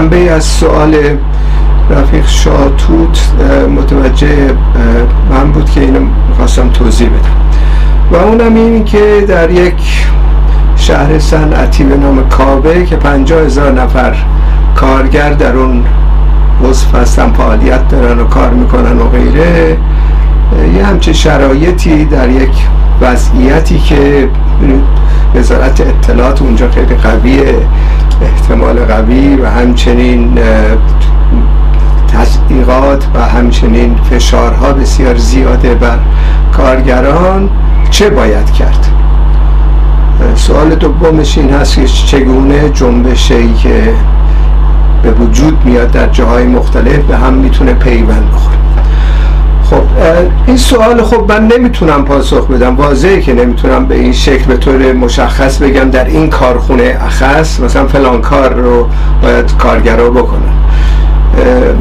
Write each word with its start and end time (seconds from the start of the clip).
جنبه 0.00 0.30
از 0.30 0.44
سوال 0.44 0.96
رفیق 1.90 2.26
شاتوت 2.26 3.32
متوجه 3.76 4.28
من 5.30 5.52
بود 5.52 5.70
که 5.70 5.80
اینو 5.80 6.00
می‌خواستم 6.28 6.70
توضیح 6.70 7.08
بدم. 7.08 7.36
و 8.12 8.16
اونم 8.16 8.54
این 8.54 8.84
که 8.84 9.24
در 9.28 9.50
یک 9.50 10.06
شهر 10.76 11.18
صنعتی 11.18 11.84
به 11.84 11.96
نام 11.96 12.28
کابه 12.28 12.84
که 12.84 12.96
پنجاه 12.96 13.42
هزار 13.42 13.72
نفر 13.72 14.14
کارگر 14.76 15.32
در 15.32 15.56
اون 15.56 15.84
وصف 16.70 16.94
هستن 16.94 17.32
فعالیت 17.32 17.88
دارن 17.88 18.18
و 18.18 18.24
کار 18.24 18.50
می‌کنن 18.50 18.98
و 18.98 19.08
غیره 19.08 19.76
یه 20.76 20.86
همچه 20.86 21.12
شرایطی 21.12 22.04
در 22.04 22.28
یک 22.28 22.66
وضعیتی 23.00 23.78
که 23.78 24.28
وزارت 25.34 25.80
اطلاعات 25.80 26.42
اونجا 26.42 26.70
خیلی 26.70 26.94
قویه. 26.94 27.54
احتمال 28.22 28.78
قوی 28.84 29.36
و 29.36 29.46
همچنین 29.46 30.38
تصدیقات 32.08 33.06
و 33.14 33.28
همچنین 33.28 33.96
فشارها 34.10 34.72
بسیار 34.72 35.16
زیاده 35.16 35.74
بر 35.74 35.98
کارگران. 36.56 37.50
چه 37.90 38.10
باید 38.10 38.50
کرد؟ 38.50 38.86
سوال 40.34 40.74
دومش 40.74 41.38
این 41.38 41.50
هست 41.50 41.74
که 41.74 41.86
چگونه 41.86 42.68
جنبشی 42.68 43.54
که 43.54 43.94
به 45.02 45.10
وجود 45.10 45.64
میاد 45.64 45.90
در 45.90 46.08
جاهای 46.08 46.44
مختلف 46.46 46.98
به 46.98 47.16
هم 47.16 47.32
می‌تونه 47.32 47.72
پیوند 47.72 48.30
بخوره؟ 48.32 48.59
خب 49.70 49.82
این 50.46 50.56
سوال 50.56 51.02
خب 51.02 51.32
من 51.32 51.46
نمی‌تونم 51.46 52.04
پاسخ 52.04 52.46
بدم. 52.46 52.76
واضحه 52.76 53.20
که 53.20 53.34
نمی‌تونم 53.34 53.86
به 53.86 53.94
این 53.94 54.12
شکل 54.12 54.44
به 54.44 54.56
طور 54.56 54.92
مشخص 54.92 55.58
بگم 55.58 55.90
در 55.90 56.04
این 56.04 56.30
کارخونه 56.30 56.96
اخص 57.00 57.60
مثلا 57.60 57.86
فلان 57.86 58.20
کار 58.20 58.52
رو 58.54 58.88
باید 59.22 59.56
کارگرا 59.56 60.10
بکنن. 60.10 60.52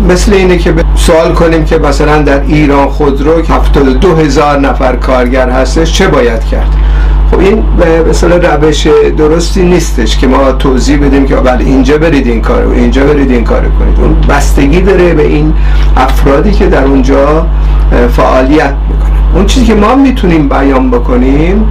مثل 0.09 0.33
اینه 0.33 0.57
که 0.57 0.73
سوال 0.95 1.33
کنیم 1.33 1.65
که 1.65 1.77
مثلا 1.77 2.21
در 2.21 2.41
ایران 2.41 2.89
خودرو 2.89 3.45
72 3.45 4.15
هزار 4.15 4.59
نفر 4.59 4.95
کارگر 4.95 5.49
هستش 5.49 5.93
چه 5.93 6.07
باید 6.07 6.43
کرد؟ 6.43 6.75
خب 7.31 7.39
این 7.39 7.63
به 7.77 8.03
مثلا 8.09 8.37
روش 8.37 8.87
درستی 9.17 9.63
نیستش 9.63 10.17
که 10.17 10.27
ما 10.27 10.51
توضیح 10.51 10.97
بدیم 11.05 11.25
که 11.25 11.35
بله 11.35 11.65
اینجا 11.65 11.97
برید 11.97 12.27
این 12.27 12.41
کارو 12.41 12.71
اینجا 12.71 13.03
برید 13.03 13.31
این 13.31 13.43
کارو 13.43 13.69
کنید. 13.79 13.99
اون 13.99 14.15
بستگی 14.29 14.81
داره 14.81 15.13
به 15.13 15.27
این 15.27 15.53
افرادی 15.97 16.51
که 16.51 16.67
در 16.67 16.83
اونجا 16.83 17.47
فعالیت 18.11 18.73
می‌کنن 18.89 19.18
اون 19.33 19.45
چیزی 19.45 19.65
که 19.65 19.75
ما 19.75 19.95
می‌تونیم 19.95 20.49
بیان 20.49 20.91
بکنیم 20.91 21.65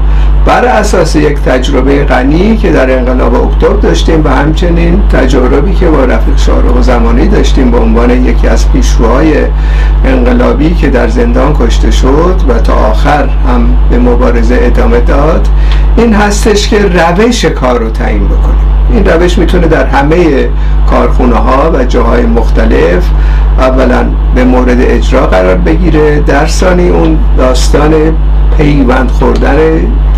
بر 0.47 0.65
اساس 0.65 1.17
یک 1.17 1.39
تجربه 1.39 2.05
غنی 2.05 2.57
که 2.57 2.73
در 2.73 2.99
انقلاب 2.99 3.35
اکتبر 3.35 3.77
داشتیم 3.77 4.25
و 4.25 4.29
همچنین 4.29 5.03
تجربی 5.13 5.75
که 5.75 5.89
با 5.89 6.05
رفیق 6.05 6.37
شارق 6.37 6.81
زمانی 6.81 7.29
داشتیم 7.29 7.71
به 7.71 7.79
عنوان 7.79 8.11
یکی 8.11 8.49
از 8.49 8.73
پیشروهای 8.73 9.35
انقلابی 10.05 10.75
که 10.75 10.91
در 10.91 11.09
زندان 11.09 11.57
کشته 11.61 11.91
شد 11.91 12.41
و 12.49 12.59
تا 12.59 12.75
آخر 12.75 13.29
هم 13.49 13.67
به 13.91 13.99
مبارزه 13.99 14.59
ادامه 14.63 15.01
داد 15.01 15.49
این 15.97 16.15
هستش 16.15 16.69
که 16.69 16.79
روش 16.79 17.45
کار 17.45 17.79
رو 17.79 17.91
تعیین 17.91 18.25
بکنیم. 18.25 18.69
این 18.93 19.05
روش 19.05 19.39
می‌تونه 19.39 19.67
در 19.67 19.87
همه 19.87 20.49
کارخونه 20.91 21.37
ها 21.37 21.71
و 21.75 21.85
جاهای 21.85 22.27
مختلف 22.27 23.05
اولا 23.59 24.07
به 24.35 24.45
مورد 24.45 24.81
اجرا 24.81 25.27
قرار 25.27 25.55
بگیره 25.55 26.21
در 26.21 26.47
ثانی 26.47 26.89
اون 26.89 27.19
داستان 27.49 27.95
پیوند 28.57 29.11
خوردن 29.11 29.57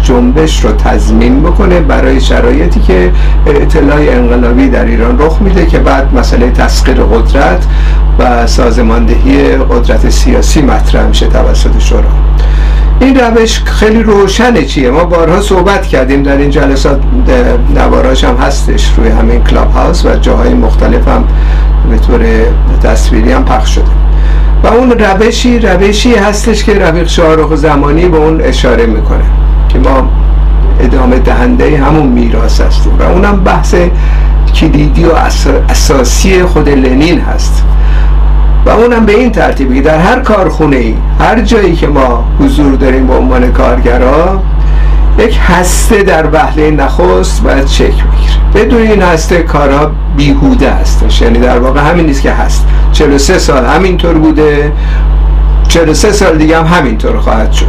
جنبش 0.03 0.65
رو 0.65 0.73
تضمین 0.73 1.43
بکنه 1.43 1.81
برای 1.81 2.21
شرایطی 2.21 2.81
که 2.81 3.13
اطلاع 3.47 3.99
انقلابی 4.01 4.69
در 4.69 4.85
ایران 4.85 5.19
رخ 5.19 5.43
میده 5.43 5.67
که 5.67 5.79
بعد 5.79 6.15
مسئله 6.15 6.51
تسخیر 6.51 7.03
قدرت 7.03 7.67
و 8.19 8.47
سازماندهی 8.47 9.57
قدرت 9.57 10.11
سیاسی 10.11 10.63
مطرح 10.63 11.07
میشه 11.07 11.27
توسط 11.27 11.79
شورا. 11.79 12.03
این 13.01 13.17
روش 13.21 13.61
خیلی 13.65 14.03
روشنه 14.03 14.65
چیه؟ 14.65 14.91
ما 14.91 15.05
بارها 15.05 15.41
صحبت 15.41 15.87
کردیم 15.87 16.23
در 16.23 16.37
این 16.37 16.51
جلسات 16.51 17.01
نواراش 17.75 18.25
هم 18.25 18.37
هستش 18.37 18.91
روی 18.97 19.09
همین 19.09 19.45
کلاب 19.45 19.73
هاوس 19.73 20.05
و 20.05 20.17
جاهای 20.17 20.55
مختلف 20.55 21.09
هم 21.09 21.25
به 21.91 21.99
طور 21.99 22.21
تصویری 22.83 23.33
هم 23.33 23.45
پخش 23.45 23.75
شده. 23.75 24.10
و 24.65 24.67
اون 24.67 24.91
روشی 24.91 25.59
روشی 25.59 26.15
هستش 26.15 26.65
که 26.65 26.79
رفیق 26.79 27.09
شاهرخ 27.09 27.55
زمانی 27.55 28.09
به 28.09 28.17
اون 28.17 28.41
اشاره 28.41 28.87
می‌کنه 28.87 29.25
که 29.69 29.79
ما 29.79 30.09
ادامه 30.81 31.19
دهنده 31.19 31.79
همون 31.79 32.07
میراث 32.07 32.61
هستیم 32.61 32.93
و 32.99 33.03
اونم 33.03 33.45
بحث 33.45 33.75
کلیدی 34.55 35.05
و 35.05 35.13
اساسی 35.69 36.43
خود 36.43 36.69
لنین 36.69 37.21
هست. 37.21 37.65
و 38.67 38.71
اونم 38.71 39.07
به 39.07 39.13
این 39.13 39.31
ترتیبی 39.31 39.81
در 39.81 39.99
هر 39.99 40.21
کارخونه 40.21 40.77
ای 40.77 40.95
هر 41.21 41.41
جایی 41.41 41.77
که 41.77 41.87
ما 41.87 42.25
حضور 42.41 42.75
داریم 42.75 43.07
به 43.07 43.15
عنوان 43.15 43.53
کارگرا 43.53 44.43
یک 45.19 45.39
هسته 45.43 46.03
در 46.03 46.27
وهله 46.33 46.71
نخست 46.71 47.43
باید 47.43 47.65
چک 47.65 47.85
بگیره. 47.85 48.41
بدون 48.55 48.83
این 48.83 49.03
هسته 49.03 49.43
کارها 49.43 49.91
بیهوده 50.17 50.71
هستش. 50.71 51.23
یعنی 51.23 51.39
در 51.39 51.59
واقع 51.59 51.81
همین 51.81 52.07
نیست 52.07 52.23
که 52.23 52.33
هست. 52.33 52.67
43 53.01 53.39
سال 53.39 53.65
همینطور 53.65 54.15
بوده. 54.15 54.73
43 55.69 56.13
سال 56.13 56.39
دیگه 56.39 56.59
هم 56.59 56.65
همینطور 56.65 57.19
خواهد 57.19 57.53
شد. 57.53 57.67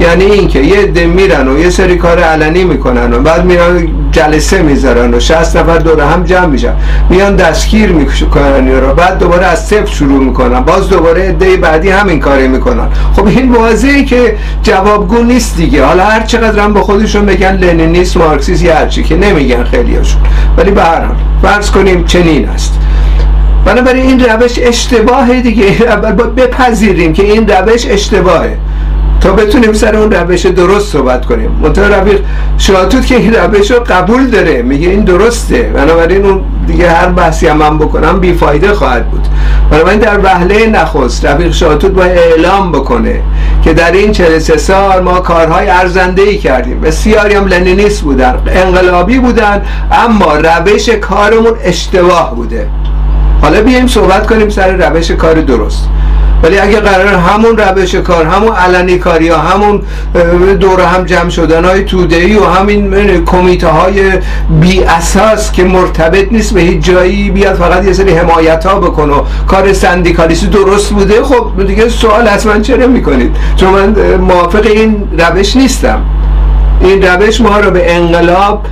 یعنی 0.00 0.24
اینکه 0.24 0.60
یه 0.60 0.80
عده 0.80 1.06
میرن 1.06 1.48
و 1.48 1.58
یه 1.58 1.70
سری 1.70 1.96
کار 1.96 2.18
علنی 2.18 2.64
می‌کنن 2.64 3.12
و 3.12 3.18
بعد 3.18 3.44
میرن 3.44 3.88
جلسه 4.12 4.62
می‌ذارن 4.62 5.14
و 5.14 5.20
60 5.20 5.56
نفر 5.56 5.78
دور 5.78 6.00
هم 6.00 6.24
جمع 6.24 6.46
میشن. 6.46 6.74
میان 7.10 7.36
دستگیر 7.36 7.92
می‌کنن 7.92 8.68
رو. 8.68 8.94
بعد 8.94 9.18
دوباره 9.18 9.46
از 9.46 9.66
صفر 9.66 9.86
شروع 9.86 10.24
می‌کنن. 10.24 10.60
باز 10.60 10.88
دوباره 10.88 11.28
عده 11.28 11.56
بعدی 11.56 11.90
همین 11.90 12.20
کاری 12.20 12.48
می‌کنن. 12.48 12.88
خب 13.16 13.26
این 13.26 13.52
واضحه 13.52 14.04
که 14.04 14.36
جوابگو 14.62 15.22
نیست 15.22 15.56
دیگه. 15.56 15.84
حالا 15.84 16.04
هر 16.04 16.20
چقدر 16.20 16.62
هم 16.62 16.74
به 16.74 16.80
خودشون 16.80 17.26
بگن 17.26 17.56
لنینیست 17.56 18.16
مارکسیست 18.16 18.62
یا 18.62 18.74
هرچی 18.74 19.02
که 19.02 19.16
نمیگن 19.16 19.64
خیلیاشون. 19.64 20.20
ولی 20.56 20.70
به 20.70 20.82
هر 20.82 21.00
حال 21.04 21.16
فرض 21.42 21.70
کنیم 21.70 22.04
چنین 22.04 22.48
است. 22.48 22.78
بنابراین 23.64 24.06
این 24.06 24.20
روش 24.20 24.58
اشتباه 24.62 25.40
دیگه. 25.40 25.64
بپذیریم 26.36 27.12
که 27.12 27.22
این 27.22 27.48
روش 27.48 27.86
اشتباهه. 27.86 28.58
تا 29.20 29.32
بتونیم 29.32 29.72
سر 29.72 29.96
اون 29.96 30.12
روش 30.12 30.46
درست 30.46 30.92
صحبت 30.92 31.26
کنیم. 31.26 31.50
منطقه 31.62 31.96
رفیق 31.96 32.20
شاتوت 32.58 33.06
که 33.06 33.16
این 33.16 33.34
روش 33.34 33.70
رو 33.70 33.80
قبول 33.80 34.26
داره. 34.26 34.62
میگه 34.62 34.88
این 34.88 35.04
درسته. 35.04 35.62
بنابراین 35.62 36.26
اون 36.26 36.40
دیگه 36.66 36.90
هر 36.90 37.06
بحثی 37.06 37.46
هم 37.46 37.56
من 37.56 37.78
بکنم 37.78 38.20
بیفایده 38.20 38.74
خواهد 38.74 39.10
بود. 39.10 39.26
بنابراین 39.70 39.98
در 39.98 40.18
وهله 40.22 40.66
نخست 40.66 41.24
رفیق 41.24 41.52
شاتوت 41.52 41.90
باید 41.90 42.18
اعلام 42.18 42.72
بکنه 42.72 43.20
که 43.62 43.72
در 43.72 43.92
این 43.92 44.12
43 44.12 44.56
سال 44.56 45.02
ما 45.02 45.20
کارهای 45.20 45.68
ارزنده 45.68 46.22
ای 46.22 46.38
کردیم. 46.38 46.80
بسیاری 46.80 47.34
هم 47.34 47.46
لنینیست 47.46 48.02
بودن 48.02 48.38
انقلابی 48.46 49.18
بودن 49.18 49.62
اما 49.92 50.34
روش 50.34 50.88
کارمون 50.88 51.52
اشتباه 51.64 52.34
بوده. 52.34 52.68
حالا 53.42 53.62
بیایم 53.62 53.86
صحبت 53.86 54.26
کنیم 54.26 54.48
سر 54.48 54.76
روش 54.76 55.10
کار 55.10 55.34
درست. 55.34 55.88
ولی 56.42 56.58
اگه 56.58 56.80
قرار 56.80 57.06
همون 57.06 57.56
روش 57.56 57.94
کار 57.94 58.26
همون 58.26 58.52
علنی 58.52 58.98
کاری 58.98 59.28
ها 59.28 59.38
همون 59.38 59.82
دور 60.60 60.80
هم 60.80 61.04
جمع 61.04 61.28
شدن 61.28 61.64
های 61.64 61.84
توده 61.84 62.40
و 62.40 62.44
همین 62.44 63.24
کمیته 63.24 63.68
های 63.68 64.12
بی 64.60 64.82
اساس 64.84 65.52
که 65.52 65.64
مرتبط 65.64 66.32
نیست 66.32 66.54
به 66.54 66.60
هیچ 66.60 66.84
جایی 66.84 67.30
بیاد 67.30 67.54
فقط 67.54 67.84
یه 67.84 67.92
سری 67.92 68.12
حمایت 68.12 68.66
ها 68.66 68.80
بکن 68.80 69.10
و 69.10 69.22
کار 69.46 69.72
سندیکالیستی 69.72 70.46
درست 70.46 70.90
بوده 70.90 71.22
خب 71.22 71.66
دیگه 71.66 71.88
سوال 71.88 72.28
اصلا 72.28 72.60
چرا 72.60 72.86
می‌کنید؟ 72.86 73.36
چون 73.56 73.68
من 73.68 74.14
موافق 74.14 74.66
این 74.66 75.08
روش 75.18 75.56
نیستم. 75.56 76.02
این 76.80 77.02
روش 77.02 77.40
ما 77.40 77.58
رو 77.58 77.70
به 77.70 77.96
انقلاب 77.96 78.66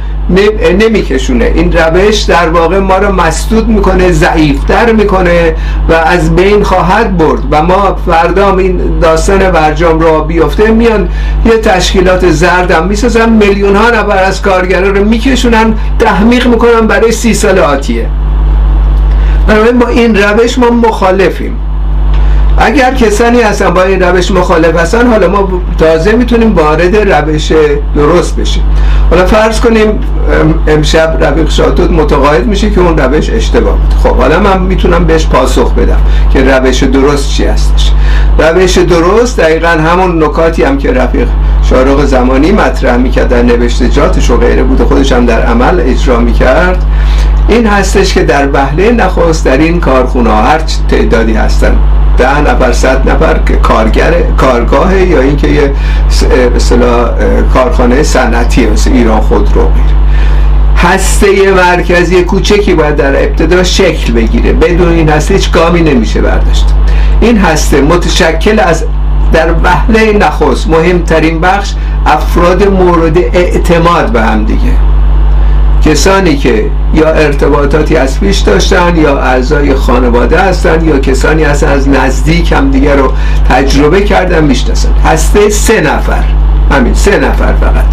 نمیکشونه. 0.80 1.44
این 1.44 1.72
روش 1.72 2.22
در 2.22 2.48
واقع 2.48 2.78
ما 2.78 2.98
رو 2.98 3.12
مسدود 3.12 3.68
می‌کنه 3.68 4.12
ضعیفتر 4.12 4.92
می‌کنه 4.92 5.54
و 5.88 5.92
از 5.92 6.36
بین 6.36 6.62
خواهد 6.62 7.18
برد 7.18 7.40
و 7.50 7.62
ما 7.62 7.96
فردا 8.06 8.56
این 8.58 8.98
داستان 9.00 9.38
برجام 9.38 10.00
را 10.00 10.20
بیفته 10.20 10.70
میان 10.70 11.08
یه 11.46 11.58
تشکیلات 11.58 12.30
زردم 12.30 12.86
می‌سازن. 12.86 13.28
میلیون 13.28 13.76
ها 13.76 13.90
نفر 13.90 14.24
از 14.24 14.42
کارگرا 14.42 14.88
رو 14.88 15.04
میکشونن 15.04 15.74
تحمیق 15.98 16.46
می‌کنن 16.46 16.86
برای 16.86 17.12
سی 17.12 17.34
سال 17.34 17.58
آتیه. 17.58 18.06
با 19.80 19.88
این 19.88 20.16
روش 20.16 20.58
ما 20.58 20.70
مخالفیم. 20.70 21.56
اگر 22.58 22.94
کسانی 22.94 23.40
هستن 23.40 23.70
با 23.70 23.82
این 23.82 24.02
روش 24.02 24.30
مخالف 24.30 24.76
هستن 24.76 25.06
حالا 25.06 25.28
ما 25.28 25.48
تازه 25.78 26.12
می‌تونیم 26.12 26.54
وارد 26.54 26.96
روش 26.96 27.52
درست 27.96 28.36
بشیم. 28.36 28.62
حالا 29.10 29.26
فرض 29.26 29.60
کنیم 29.60 29.88
امشب 30.66 31.18
رفیق 31.20 31.50
شاتوت 31.50 31.90
متقاعد 31.90 32.46
میشه 32.46 32.70
که 32.70 32.80
اون 32.80 32.98
روش 32.98 33.30
اشتباه 33.30 33.76
بود. 33.76 33.94
خب 34.02 34.16
حالا 34.16 34.40
من 34.40 34.62
می‌تونم 34.62 35.04
بهش 35.04 35.26
پاسخ 35.26 35.74
بدم 35.74 36.00
که 36.32 36.44
روش 36.44 36.82
درست 36.82 37.30
چی 37.30 37.44
هستش. 37.44 37.92
روش 38.38 38.78
درست 38.78 39.40
دقیقا 39.40 39.68
همون 39.68 40.24
نکاتی 40.24 40.62
هم 40.62 40.78
که 40.78 40.92
رفیق 40.92 41.28
شارق 41.62 42.04
زمانی 42.04 42.52
مطرح 42.52 42.96
می‌کرد 42.96 43.28
در 43.28 43.42
نوشته 43.42 43.88
جاتش 43.88 44.30
و 44.30 44.36
غیره 44.36 44.62
بود 44.62 44.82
خودش 44.82 45.12
هم 45.12 45.26
در 45.26 45.42
عمل 45.42 45.80
اجرا 45.80 46.20
می‌کرد. 46.20 46.84
این 47.48 47.66
هستش 47.66 48.14
که 48.14 48.22
در 48.22 48.48
وهله 48.52 48.92
نخست 48.92 49.44
در 49.44 49.58
این 49.58 49.80
کارخونه 49.80 50.30
هر 50.30 50.60
تعدادی 50.88 51.34
هستن. 51.34 51.76
ده 52.22 52.40
نفر 52.40 52.72
صد 52.72 53.10
نفر 53.10 53.38
کارگر 53.62 54.12
کارگاه 54.36 54.96
یا 54.96 55.20
اینکه 55.20 55.48
یه 55.48 55.72
مثلا 56.56 57.10
کارخانه 57.54 58.02
صنعتی 58.02 58.66
مثل 58.66 58.92
ایران 58.92 59.20
خودرو 59.20 59.62
غیره 59.62 60.02
هسته 60.76 61.26
مرکزی 61.52 62.22
کوچکی 62.22 62.74
باید 62.74 62.96
در 62.96 63.22
ابتدا 63.22 63.62
شکل 63.62 64.12
بگیره. 64.12 64.52
بدون 64.52 64.88
این 64.88 65.08
هسته 65.08 65.34
هیچ 65.34 65.50
گامی 65.52 65.82
نمیشه 65.82 66.20
برداشت. 66.20 66.66
این 67.20 67.38
هسته 67.38 67.80
متشکل 67.80 68.60
از 68.60 68.84
در 69.32 69.52
وهله 69.62 70.12
نخست 70.12 70.68
مهمترین 70.68 71.40
بخش 71.40 71.74
افراد 72.06 72.68
مورد 72.68 73.18
اعتماد 73.18 74.12
به 74.12 74.22
هم 74.22 74.44
دیگه. 74.44 74.72
کسانی 75.84 76.36
که 76.36 76.64
یا 76.94 77.08
ارتباطاتی 77.08 77.96
از 77.96 78.20
پیش 78.20 78.38
داشتن 78.38 78.96
یا 78.96 79.18
اعضای 79.18 79.74
خانواده 79.74 80.38
هستن 80.38 80.84
یا 80.84 80.98
کسانی 80.98 81.44
هستن 81.44 81.68
از 81.68 81.88
نزدیک 81.88 82.52
هم 82.52 82.70
دیگه 82.70 82.96
رو 82.96 83.12
تجربه 83.48 84.00
کردن 84.00 84.44
می‌شناسن. 84.44 84.92
هسته 85.04 85.48
سه 85.48 85.80
نفر. 85.80 86.24
همین 86.70 86.94
سه 86.94 87.18
نفر 87.18 87.52
فقط. 87.52 87.84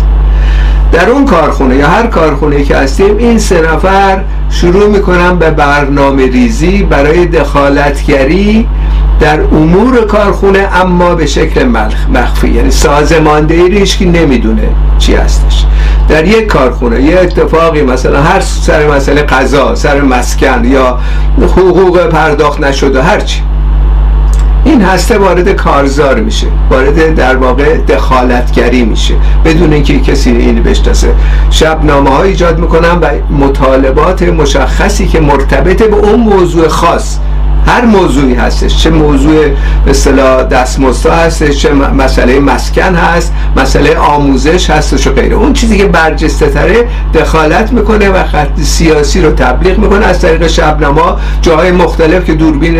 در 0.92 1.10
اون 1.10 1.26
کارخونه 1.26 1.76
یا 1.76 1.88
هر 1.88 2.08
کارخونه 2.08 2.64
که 2.64 2.76
هستیم 2.76 3.18
این 3.18 3.40
سه 3.40 3.62
نفر 3.62 4.22
شروع 4.50 4.90
می‌کنن 4.90 5.36
به 5.36 5.52
برنامه 5.52 6.26
ریزی 6.26 6.84
برای 6.84 7.26
دخالتگری 7.26 8.68
در 9.20 9.42
امور 9.42 10.06
کارخونه 10.06 10.68
اما 10.82 11.16
به 11.16 11.26
شکل 11.26 11.66
مخفی. 12.14 12.50
یعنی 12.50 12.72
سازماندهی 12.72 13.86
که 13.86 14.06
نمی‌دونه 14.06 14.70
چی 15.00 15.16
هستش. 15.16 15.66
در 16.10 16.28
یک 16.28 16.46
کارخونه 16.46 17.02
یه 17.02 17.20
اتفاقی 17.20 17.82
مثلا 17.82 18.22
هر 18.22 18.40
سر 18.40 18.88
مسئله 18.88 19.22
قضا 19.22 19.76
سر 19.76 20.02
مسکن 20.02 20.66
یا 20.66 21.00
حقوق 21.42 22.06
پرداخت 22.06 22.60
نشده 22.60 23.04
هرچی 23.04 23.42
این 24.66 24.82
هسته 24.82 25.18
وارد 25.18 25.50
کارزار 25.50 26.20
میشه 26.20 26.48
وارد 26.72 27.16
در 27.16 27.36
واقع 27.36 27.78
دخالتگری 27.78 28.84
میشه 28.84 29.14
بدون 29.46 29.74
اینکه 29.74 30.00
کسی 30.00 30.30
این 30.32 30.64
بشناسه. 30.64 31.16
شبنامه 31.50 32.10
ها 32.10 32.24
ایجاد 32.24 32.60
می‌کنن 32.60 33.00
و 33.02 33.08
مطالبات 33.34 34.24
مشخصی 34.24 35.08
که 35.08 35.20
مرتبط 35.20 35.84
به 35.84 35.96
اون 35.96 36.20
موضوع 36.20 36.68
خاص 36.68 37.18
هر 37.70 37.86
موضوعی 37.86 38.36
هستش. 38.36 38.78
چه 38.84 38.90
موضوع 38.90 39.48
به 39.86 39.92
اصطلاح 39.92 40.44
دستمزد 40.44 41.10
هستش 41.10 41.58
چه 41.58 41.74
مسئله 41.74 42.40
مسکن 42.40 42.96
هست 42.96 43.34
مسئله 43.58 43.98
آموزش 43.98 44.70
هستش 44.70 45.08
و 45.08 45.12
غیره. 45.12 45.36
اون 45.36 45.54
چیزی 45.54 45.78
که 45.78 45.86
برجسته 45.86 46.50
تره 46.50 46.88
دخالت 47.14 47.72
می‌کنه 47.74 48.10
و 48.10 48.24
خط 48.24 48.60
سیاسی 48.62 49.22
رو 49.22 49.32
تبلیغ 49.32 49.78
می‌کنه. 49.78 50.06
از 50.06 50.22
طریق 50.22 50.48
شبنما 50.48 51.20
جاهای 51.42 51.72
مختلف 51.72 52.26
که 52.26 52.34
دوربین 52.34 52.80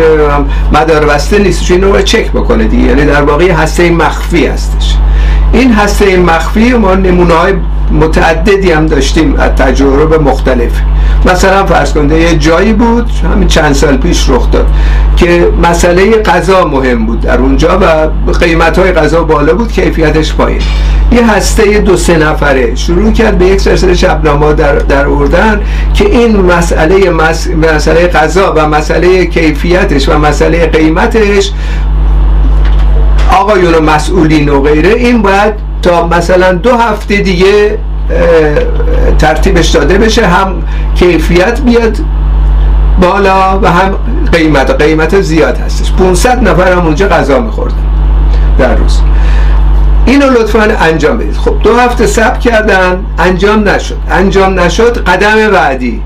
مدار 0.72 1.06
بسته 1.06 1.38
نیستش 1.38 1.70
اینو 1.70 1.92
رو 1.92 2.02
چک 2.02 2.30
بکنه 2.30 2.64
دیگه. 2.64 2.84
یعنی 2.84 3.04
در 3.04 3.22
واقع 3.22 3.50
هسته 3.50 3.90
مخفی 3.90 4.46
هستش. 4.46 4.96
این 5.52 5.72
هسته 5.72 6.16
مخفی 6.16 6.72
ما 6.74 6.94
نمونه 6.94 7.34
های 7.34 7.52
متعددی 7.92 8.72
هم 8.72 8.86
داشتیم 8.86 9.34
از 9.38 9.50
تجربه 9.50 10.18
مختلف. 10.18 10.72
مثلا 11.26 11.66
فرض 11.66 11.92
کنده 11.92 12.20
یه 12.20 12.38
جایی 12.38 12.72
بود 12.72 13.10
همین 13.34 13.48
چند 13.48 13.72
سال 13.72 13.96
پیش 13.96 14.28
رخ 14.28 14.50
داد 14.50 14.66
که 15.16 15.48
مسئله 15.62 16.22
غذا 16.22 16.64
مهم 16.64 17.06
بود 17.06 17.20
در 17.20 17.38
اونجا 17.38 17.78
و 17.78 18.32
قیمت 18.32 18.78
های 18.78 18.92
غذا 18.92 19.24
بالا 19.24 19.54
بود 19.54 19.72
کیفیتش 19.72 20.34
پایین. 20.34 20.60
یه 21.12 21.30
هسته 21.30 21.78
دو 21.78 21.96
سه 21.96 22.16
نفره 22.16 22.74
شروع 22.74 23.12
کرد 23.12 23.38
به 23.38 23.46
یک 23.46 23.60
سلسله 23.60 23.94
شبنامه 23.94 24.52
در, 24.52 24.74
در 24.74 25.06
اردن 25.06 25.60
که 25.94 26.04
این 26.04 26.36
مسئله 26.36 27.10
مس... 27.10 27.48
مسئله 27.50 28.06
غذا 28.06 28.52
و 28.56 28.68
مسئله 28.68 29.26
کیفیتش 29.26 30.08
و 30.08 30.18
مسئله 30.18 30.66
قیمتش 30.66 31.52
آقایون 33.30 33.74
و 33.74 33.80
مسئولین 33.80 34.48
و 34.48 34.62
غیره 34.62 34.90
این 34.90 35.22
باید 35.22 35.54
تا 35.82 36.06
مثلا 36.06 36.52
دو 36.52 36.76
هفته 36.76 37.16
دیگه 37.16 37.78
ترتیبش 39.18 39.68
داده 39.68 39.98
بشه 39.98 40.26
هم 40.26 40.62
کیفیت 40.94 41.60
بیاد 41.60 41.98
بالا 43.00 43.58
و 43.62 43.66
هم 43.66 43.96
قیمت. 44.32 44.82
قیمت 44.82 45.20
زیاد 45.20 45.58
هستش. 45.58 45.92
500 45.92 46.48
نفر 46.48 46.72
هم 46.72 46.86
اونجا 46.86 47.08
غذا 47.08 47.40
میخوردن 47.40 47.76
در 48.58 48.74
روز. 48.74 49.00
اینو 50.06 50.30
لطفا 50.30 50.62
انجام 50.80 51.18
بدید. 51.18 51.36
خب 51.36 51.54
دو 51.62 51.76
هفته 51.76 52.06
سب 52.06 52.38
کردن 52.38 53.04
انجام 53.18 53.68
نشد. 53.68 53.96
انجام 54.10 54.60
نشد 54.60 55.04
قدم 55.04 55.50
بعدی. 55.50 56.02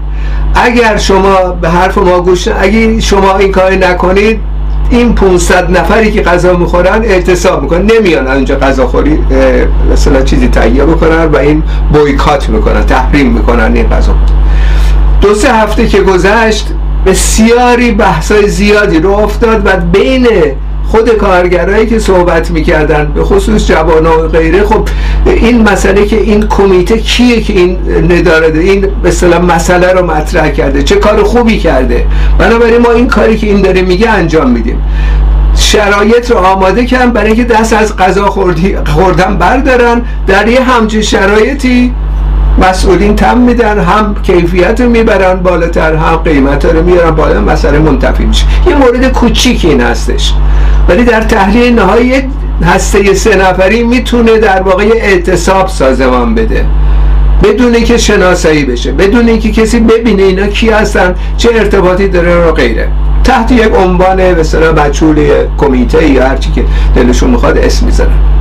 اگر 0.55 0.97
شما 0.97 1.37
به 1.37 1.71
حرف 1.71 1.99
ما 1.99 2.21
گوش 2.21 2.49
اگه 2.49 3.01
شما 3.01 3.37
این 3.37 3.53
کار 3.53 3.73
نکنید 3.75 4.41
این 4.95 5.15
500 5.15 5.79
نفری 5.79 6.13
که 6.13 6.23
غذا 6.23 6.57
می‌خورن 6.57 7.03
اعتصاب 7.03 7.63
می‌کنن. 7.63 7.87
نمیان 7.87 8.27
اونجا 8.27 8.57
غذا 8.57 8.87
خوری 8.87 9.19
مثلا 9.93 10.23
چیزی 10.23 10.49
تهیه 10.49 10.85
بکنن 10.85 11.25
و 11.25 11.37
این 11.37 11.63
بویکات 11.93 12.49
می‌کنن 12.49 12.87
تحریم 12.87 13.31
می‌کنن 13.31 13.73
این 13.75 13.89
غذا. 13.89 14.15
دو 15.21 15.35
سه 15.35 15.53
هفته 15.53 15.87
که 15.87 16.01
گذشت 16.01 16.69
بسیاری 17.07 17.93
بحثای 17.93 18.49
زیادی 18.49 19.01
رو 19.01 19.11
افتاد 19.11 19.67
و 19.67 19.77
بین 19.77 20.27
خود 20.95 21.09
کارگرایی 21.09 21.87
که 21.87 21.99
صحبت 21.99 22.51
می‌کردن 22.51 23.13
به 23.15 23.25
خصوص 23.25 23.67
جوان 23.67 24.07
و 24.07 24.29
غیره 24.29 24.65
خب 24.65 24.89
این 25.27 25.63
مسئله 25.63 26.07
که 26.07 26.21
این 26.21 26.47
کمیته 26.47 26.99
کیه 26.99 27.41
که 27.41 27.53
این 27.53 27.79
نداره؟ 28.13 28.59
این 28.59 28.87
به 29.03 29.39
مسئله 29.39 29.93
رو 29.93 30.07
مطرح 30.07 30.51
کرده. 30.51 30.83
چه 30.83 30.97
کار 30.97 31.23
خوبی 31.23 31.59
کرده؟ 31.59 32.07
بنابراین 32.39 32.79
ما 32.79 32.91
این 32.91 33.07
کاری 33.07 33.37
که 33.37 33.47
این 33.47 33.63
داره 33.63 33.83
میگه 33.83 34.11
انجام 34.11 34.51
میدیم. 34.51 34.83
شرایط 35.57 36.31
رو 36.31 36.37
آماده 36.37 36.87
کردن 36.87 37.13
برای 37.13 37.27
اینکه 37.27 37.45
دست 37.45 37.73
از 37.73 37.97
غذا 37.97 38.27
خوردن 38.87 39.37
بردارن. 39.39 40.03
در 40.27 40.49
یه 40.49 40.61
همچین 40.61 41.03
شرایطی 41.03 41.93
مسئولین 42.59 43.17
تم 43.17 43.39
میدن 43.39 43.79
هم 43.79 44.15
کیفیت 44.23 44.81
رو 44.81 44.91
می‌برن 44.91 45.35
بالاتر 45.35 45.95
هم 45.95 46.17
قیمت 46.17 46.65
رو 46.65 46.83
میارن 46.83 47.11
بالا 47.11 47.41
مسئله 47.41 47.79
منتفی 47.79 48.25
میشه. 48.25 48.45
یه 48.69 48.75
مورد 48.75 49.13
کوچیک 49.13 49.65
این 49.65 49.81
هستش. 49.81 50.35
ولی 50.89 51.05
در 51.05 51.21
تحلیل 51.21 51.75
نهایی 51.75 52.13
هسته 52.65 53.15
سه 53.15 53.37
نفری 53.37 53.83
می‌تونه 53.83 54.39
در 54.39 54.63
واقع 54.63 54.85
اعتصاب 54.97 55.69
سازمان 55.69 56.35
بده. 56.35 56.65
بدون 57.43 57.75
اینکه 57.75 57.99
شناسایی 57.99 58.65
بشه 58.65 58.93
بدون 58.93 59.29
اینکه 59.29 59.53
کسی 59.53 59.81
ببینه 59.81 60.23
اینا 60.23 60.47
کی 60.47 60.71
هستن 60.71 61.15
چه 61.37 61.49
ارتباطی 61.55 62.09
داره 62.09 62.37
و 62.37 62.53
غیره. 62.53 62.89
تحت 63.25 63.53
یک 63.53 63.73
عنوان 63.75 64.17
به 64.17 64.41
اصطلاح 64.41 64.89
کمیته 65.59 66.11
یا 66.11 66.29
هر 66.29 66.37
چی 66.37 66.51
که 66.51 66.65
دلشون 66.97 67.31
می‌خواد 67.31 67.59
اسم 67.59 67.87
می‌ذارن. 67.87 68.34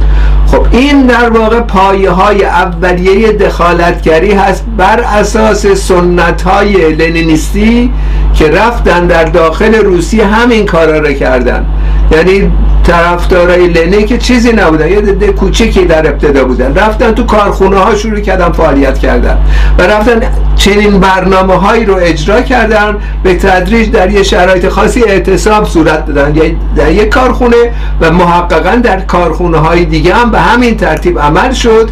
خب 0.53 0.65
این 0.72 1.05
در 1.05 1.29
واقع 1.29 1.60
پایه 1.60 2.10
های 2.10 2.45
اولیه 2.45 3.31
دخالتگری 3.31 4.31
هست 4.31 4.65
بر 4.77 5.00
اساس 5.00 5.67
سنت 5.67 6.41
های 6.41 6.93
لنینیستی 6.93 7.91
که 8.33 8.51
رفتن 8.51 9.07
در 9.07 9.24
داخل 9.24 9.75
روسیه 9.75 10.25
همین 10.25 10.65
کارا 10.65 11.00
رو 11.00 11.13
کردن. 11.13 11.65
یعنی 12.12 12.51
طرفدارای 12.83 13.67
لنه 13.67 14.03
که 14.03 14.17
چیزی 14.17 14.51
نبودن 14.51 14.88
یه 14.88 15.01
ده 15.01 15.27
کوچیکی 15.27 15.86
در 15.86 16.07
ابتدا 16.07 16.45
بودن. 16.45 16.75
رفتن 16.75 17.12
تو 17.12 17.24
کارخونه 17.24 17.77
ها 17.77 17.95
شروع 17.95 18.19
کردن 18.19 18.51
فعالیت 18.51 19.00
کردن 19.00 19.38
و 19.77 19.81
رفتن 19.81 20.22
چنین 20.55 21.00
برنامه 21.00 21.53
هایی 21.53 21.86
رو 21.86 21.95
اجرا 21.95 22.41
کردن 22.41 22.98
به 23.24 23.36
تدریج 23.36 23.91
در 23.91 24.12
یه 24.12 24.24
شرایط 24.24 24.69
خاصی 24.69 25.03
اعتصاب 25.03 25.65
صورت 25.65 26.05
دادن. 26.05 26.36
یعنی 26.36 26.57
در 26.75 26.91
یک 26.91 27.10
کارخونه 27.10 27.55
و 28.01 28.12
محققا 28.12 28.75
در 28.75 29.00
کارخونه 29.00 29.57
های 29.57 29.86
دیگه 29.86 30.13
هم 30.13 30.31
به 30.31 30.39
همین 30.43 30.77
ترتیب 30.77 31.19
عمل 31.19 31.51
شد. 31.51 31.89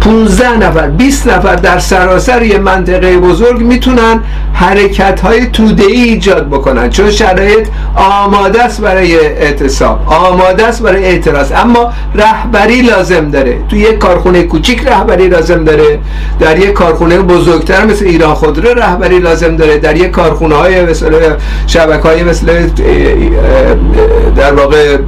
15 0.00 0.56
نفر 0.56 0.88
20 0.88 1.26
نفر 1.26 1.54
در 1.54 1.78
سراسر 1.78 2.42
یه 2.42 2.58
منطقه 2.58 3.18
بزرگ 3.18 3.60
می‌تونن 3.60 4.20
حرکت 4.52 5.20
های 5.20 5.46
توده 5.46 5.84
ای 5.84 6.02
ایجاد 6.02 6.48
بکنن. 6.48 6.90
چون 6.90 7.10
شرایط 7.10 7.68
آماده 7.96 8.62
است 8.62 8.80
برای 8.80 9.18
اعتصاب 9.18 10.00
آماده 10.06 10.66
است 10.66 10.82
برای 10.82 11.04
اعتراض. 11.04 11.52
اما 11.52 11.92
رهبری 12.14 12.82
لازم 12.82 13.30
داره. 13.30 13.58
تو 13.68 13.76
یک 13.76 13.98
کارخونه 13.98 14.42
کوچیک 14.42 14.86
رهبری 14.86 15.28
لازم 15.28 15.64
داره. 15.64 15.98
در 16.40 16.58
یک 16.58 16.72
کارخونه 16.72 17.18
بزرگتر 17.18 17.84
مثل 17.84 18.04
ایران 18.04 18.34
خودرو 18.34 18.74
رهبری 18.74 19.18
لازم 19.18 19.56
داره. 19.56 19.78
در 19.78 19.96
یک 19.96 20.10
کارخونه 20.10 20.54
های 20.54 20.84
مثل 20.84 21.34
شبکه 21.66 22.08
های 22.08 22.22
مثل 22.22 22.68
در 24.36 24.52
واقع 24.52 24.98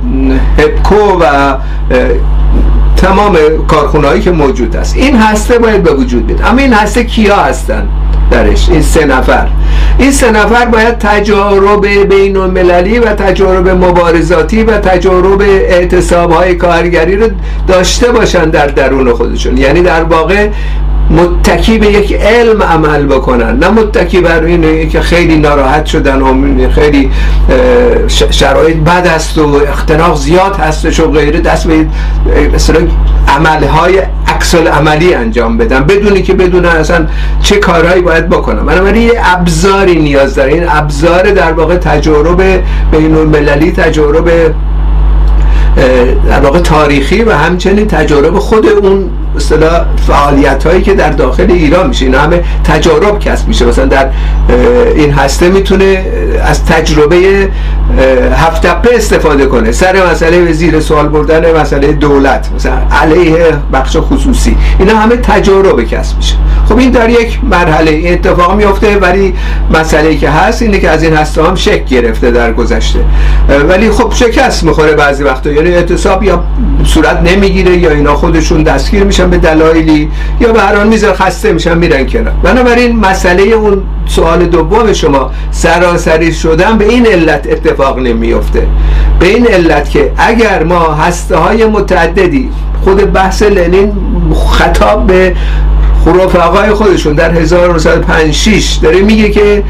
هپکو 0.59 1.19
و 1.21 1.55
تمام 2.97 3.37
کارخونهایی 3.69 4.21
که 4.21 4.31
موجود 4.31 4.77
است. 4.77 4.97
این 4.97 5.17
هسته 5.17 5.59
باید 5.59 5.83
به 5.83 5.95
وجود 5.95 6.27
بیاد. 6.27 6.43
اما 6.45 6.59
این 6.59 6.73
هسته 6.73 7.05
کیا 7.05 7.37
هستن 7.37 7.89
درش؟ 8.31 8.69
این 8.69 8.83
سه 8.83 9.07
نفر. 9.07 9.47
این 9.99 10.11
سه 10.11 10.31
نفر 10.31 10.65
باید 10.67 10.99
تجارب 10.99 11.87
بین 11.87 12.37
المللی 12.37 12.99
و 12.99 13.15
تجارب 13.15 13.69
مبارزاتی 13.69 14.63
و 14.63 14.79
تجارب 14.79 15.41
اعتصاب 15.41 16.33
های 16.33 16.55
کارگری 16.55 17.17
رو 17.17 17.29
داشته 17.69 18.13
باشن 18.13 18.51
در 18.51 18.67
درون 18.67 19.13
خودشون. 19.13 19.57
یعنی 19.57 19.83
در 19.83 20.03
واقع 20.05 20.49
متکی 21.11 21.79
به 21.79 21.87
یک 21.87 22.13
علم 22.13 22.63
عمل 22.63 23.07
بکنن. 23.07 23.59
نه 23.59 23.69
متکی 23.69 24.21
بر 24.21 24.45
اینه 24.45 24.87
که 24.87 25.01
خیلی 25.01 25.37
ناراحت 25.37 25.87
شدن 25.87 26.23
و 26.23 26.69
خیلی 26.71 27.11
شرایط 28.31 28.77
بد 28.77 29.07
است 29.07 29.39
و 29.39 29.61
اختناق 29.69 30.17
زیاد 30.17 30.57
هستش 30.57 31.01
و 31.01 31.11
غیره. 31.11 31.41
دست 31.41 31.67
به 31.67 31.87
مثلا 32.55 32.81
عملهای 33.29 34.03
عکس 34.27 34.55
عملی 34.55 35.15
انجام 35.15 35.59
بدن. 35.59 35.85
بدونی 35.85 36.23
که 36.23 36.35
بدونن 36.35 36.69
اصلا 36.69 37.07
چه 37.43 37.57
کارهایی 37.57 38.03
باید 38.03 38.29
بکنن. 38.29 38.67
بنابراین 38.67 39.03
یه 39.03 39.21
ابزاری 39.25 39.97
نیاز 39.97 40.35
داره. 40.35 40.53
این 40.53 40.65
ابزار 40.69 41.31
در 41.31 41.53
واقع 41.53 41.77
تجارب 41.77 42.43
بین 42.93 43.15
المللی 43.15 43.73
تجارب 43.73 44.31
در 46.29 46.41
واقع 46.41 46.59
تاریخی 46.59 47.23
و 47.23 47.33
همچنین 47.33 47.87
تجارب 47.87 48.39
خود 48.39 48.67
اون 48.67 49.11
اصطلاح 49.37 49.85
فعالیت 50.07 50.67
هایی 50.67 50.83
که 50.83 50.95
در 50.95 51.11
داخل 51.11 51.47
ایران 51.51 51.89
میشه. 51.89 52.05
اینا 52.05 52.19
همه 52.19 52.45
تجارب 52.65 53.19
کسب 53.19 53.49
میشه. 53.49 53.67
مثلا 53.67 53.85
در 53.85 54.07
این 54.95 55.13
هسته 55.13 55.49
می‌تونه 55.49 56.07
از 56.45 56.65
تجربه 56.65 57.49
هفتپه 58.37 58.91
استفاده 58.95 59.47
کنه. 59.47 59.73
سر 59.73 60.11
مسئله 60.11 60.41
به 60.41 60.53
زیر 60.53 60.81
سوال 60.81 61.09
بردن 61.09 61.61
مسئله 61.61 61.93
دولت 61.93 62.49
مثلا 62.55 62.79
علیه 63.03 63.45
بخش 63.73 63.97
خصوصی. 63.97 64.57
اینا 64.79 64.97
همه 64.97 65.17
تجارب 65.17 65.85
کسب 65.85 66.17
میشه. 66.17 66.35
خب 66.69 66.79
این 66.79 66.91
در 66.91 67.11
یک 67.11 67.39
مرحله. 67.51 68.03
اتفاق 68.07 68.57
میفته 68.57 68.97
ولی 68.97 69.35
مسئله 69.75 70.17
که 70.17 70.31
هست 70.31 70.63
اینه 70.63 70.79
که 70.79 70.91
از 70.91 71.03
این 71.03 71.15
هسته 71.15 71.43
هم 71.43 71.55
شک 71.55 71.85
گرفته 71.85 72.31
در 72.31 72.53
گذشته. 72.53 72.99
ولی 73.69 73.91
خب 73.91 74.13
شکست 74.15 74.65
می‌خوره 74.65 74.93
بعضی 74.93 75.25
وقتا. 75.25 75.51
یعنی 75.51 75.71
اعتصاب 75.75 76.23
یا 76.23 76.45
صورت 76.85 77.23
نمی‌گیره 77.23 77.77
یا 77.77 77.91
اینا 77.91 78.15
خودشون 78.15 78.63
دستگیر 78.63 79.05
میشن. 79.05 79.24
به 79.27 79.39
دلایلی 79.39 80.11
یا 80.41 80.53
به 80.53 80.61
هر 80.61 80.85
میذار 80.85 81.15
خسته 81.15 81.53
میشن 81.53 81.79
میرن 81.79 82.07
کنار. 82.07 82.35
بنابراین 82.43 82.97
مسئله 82.97 83.43
اون 83.43 83.83
سوال 84.07 84.47
دوم 84.47 84.93
شما 84.93 85.31
سراسری 85.51 86.33
شدن 86.33 86.79
به 86.79 86.85
این 86.89 87.07
علت 87.07 87.47
اتفاق 87.51 87.99
نمیفته 87.99 88.67
به 89.19 89.27
این 89.27 89.47
علت 89.47 89.91
که 89.91 90.13
اگر 90.17 90.63
ما 90.63 90.95
هسته 90.95 91.37
های 91.37 91.67
متعددی 91.67 92.51
خود 92.85 93.13
بحث 93.13 93.43
لنین 93.43 93.93
خطاب 94.35 95.07
به 95.07 95.35
رفقای 96.07 96.71
خودشون 96.71 97.15
در 97.15 97.31
1956 97.31 98.79
داره 98.83 99.01
میگه 99.01 99.31
که 99.31 99.63